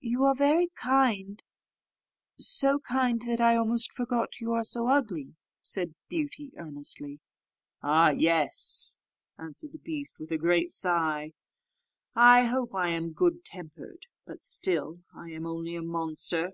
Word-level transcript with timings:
"You 0.00 0.24
are 0.24 0.34
very 0.34 0.68
kind 0.74 1.42
so 2.36 2.78
kind 2.78 3.22
that 3.22 3.40
I 3.40 3.56
almost 3.56 3.90
forgot 3.90 4.38
you 4.38 4.52
are 4.52 4.64
so 4.64 4.88
ugly," 4.88 5.34
said 5.62 5.94
Beauty, 6.10 6.52
earnestly. 6.58 7.20
"Ah! 7.82 8.10
yes," 8.10 9.00
answered 9.38 9.72
the 9.72 9.78
beast, 9.78 10.18
with 10.18 10.30
a 10.30 10.36
great 10.36 10.72
sigh; 10.72 11.32
"I 12.14 12.44
hope 12.44 12.74
I 12.74 12.90
am 12.90 13.14
good 13.14 13.46
tempered, 13.46 14.08
but 14.26 14.42
still 14.42 15.00
I 15.16 15.30
am 15.30 15.46
only 15.46 15.74
a 15.74 15.82
monster." 15.82 16.50